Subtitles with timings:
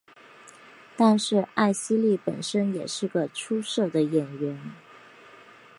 [0.97, 4.57] 但是艾希莉本身也是个出色的演员。